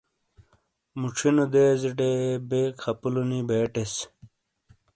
[0.99, 2.11] موچھونو دیزٹے
[2.49, 3.93] بے خپلو نی بے ٹیس۔